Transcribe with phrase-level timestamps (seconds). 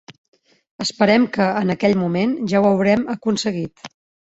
[0.85, 3.89] Esperem que, en aquell moment, ja ho haurem aconseguit.